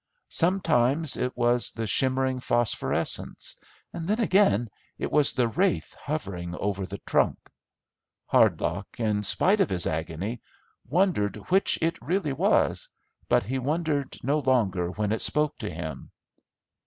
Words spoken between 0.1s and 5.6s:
Sometimes it was the shimmering phosphorescence, then again it was the